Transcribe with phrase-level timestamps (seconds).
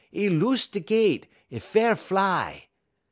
[0.11, 2.65] 'E loose de gett, 'e fair fly.